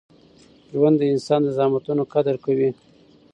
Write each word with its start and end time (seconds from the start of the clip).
ژوند 0.77 0.95
د 0.99 1.03
انسان 1.13 1.41
د 1.43 1.49
زحمتونو 1.57 2.03
قدر 2.13 2.35
کوي. 2.45 2.69